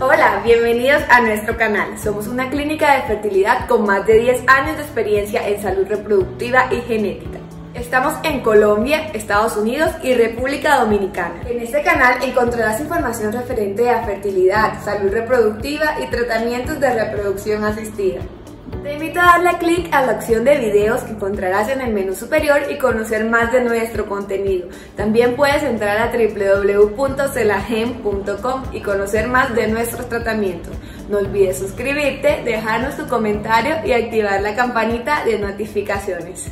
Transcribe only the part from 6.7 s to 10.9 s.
y genética. Estamos en Colombia, Estados Unidos y República